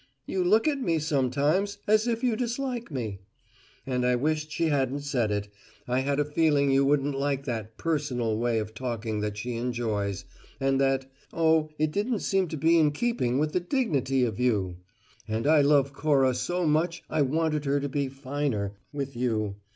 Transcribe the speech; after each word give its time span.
You 0.25 0.43
look 0.43 0.67
at 0.67 0.81
me, 0.81 0.97
sometimes, 0.97 1.77
as 1.85 2.07
if 2.07 2.23
you 2.23 2.35
dislike 2.35 2.89
me!' 2.89 3.19
And 3.85 4.03
I 4.03 4.15
wished 4.15 4.51
she 4.51 4.69
hadn't 4.69 5.01
said 5.01 5.29
it. 5.29 5.47
I 5.87 5.99
had 5.99 6.19
a 6.19 6.25
feeling 6.25 6.71
you 6.71 6.83
wouldn't 6.83 7.13
like 7.13 7.45
that 7.45 7.77
`personal' 7.77 8.35
way 8.39 8.57
of 8.57 8.73
talking 8.73 9.19
that 9.19 9.37
she 9.37 9.57
enjoys 9.57 10.25
and 10.59 10.81
that 10.81 11.05
oh, 11.31 11.69
it 11.77 11.91
didn't 11.91 12.21
seem 12.21 12.47
to 12.47 12.57
be 12.57 12.79
in 12.79 12.89
keeping 12.93 13.37
with 13.37 13.51
the 13.53 13.59
dignity 13.59 14.23
of 14.23 14.39
You! 14.39 14.77
And 15.27 15.45
I 15.45 15.61
love 15.61 15.93
Cora 15.93 16.33
so 16.33 16.65
much 16.65 17.03
I 17.07 17.21
wanted 17.21 17.65
her 17.65 17.79
to 17.79 17.87
be 17.87 18.09
finer 18.09 18.73
with 18.91 19.15
You. 19.15 19.57